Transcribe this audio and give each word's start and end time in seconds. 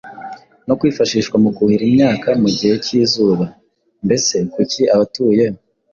no 0.67 0.73
kwifashishwa 0.79 1.35
mu 1.43 1.49
kuhira 1.55 1.83
imyaka 1.89 2.27
mu 2.41 2.49
gihe 2.57 2.73
k’izuba. 2.85 3.45
Mbese 4.05 4.35
kuki 4.53 4.81
abatuye 4.93 5.45